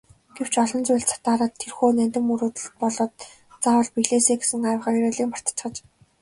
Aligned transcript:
Гэвч 0.35 0.53
олон 0.63 0.81
зүйлд 0.85 1.07
сатаараад 1.11 1.53
тэрхүү 1.61 1.89
нандин 1.97 2.23
мөрөөдөл 2.29 2.67
болоод 2.81 3.15
заавал 3.63 3.89
биелээсэй 3.95 4.37
гэсэн 4.39 4.61
аавынхаа 4.67 4.97
ерөөлийг 4.97 5.27
мартчихаж. 5.31 5.75